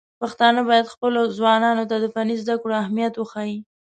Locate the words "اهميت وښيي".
2.83-3.57